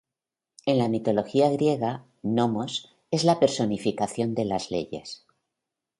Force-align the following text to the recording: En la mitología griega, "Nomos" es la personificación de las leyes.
En 0.65 0.79
la 0.79 0.89
mitología 0.89 1.51
griega, 1.51 2.07
"Nomos" 2.23 2.91
es 3.11 3.23
la 3.23 3.39
personificación 3.39 4.33
de 4.33 4.45
las 4.45 4.71
leyes. 4.71 5.27